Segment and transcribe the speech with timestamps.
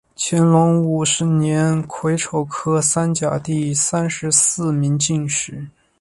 [0.17, 5.67] 乾隆五十八年癸丑科三甲第三十四名进士。